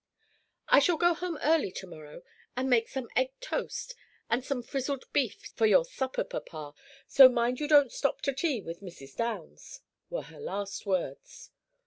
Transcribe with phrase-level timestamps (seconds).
[0.67, 2.23] "I shall go home early to morrow,
[2.57, 3.93] and make some egg toast
[4.31, 6.73] and some frizzled beef for your supper, papa,
[7.07, 9.15] so mind you don't stop to tea with Mrs.
[9.15, 11.51] Downs," were her last words.